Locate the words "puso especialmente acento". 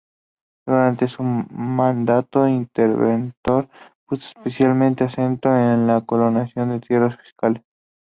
4.07-5.55